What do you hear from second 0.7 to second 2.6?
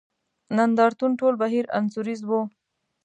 ارتون ټول بهیر انځوریز وو.